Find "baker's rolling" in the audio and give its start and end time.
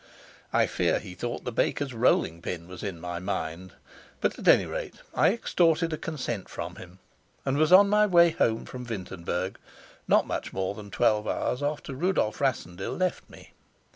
1.51-2.41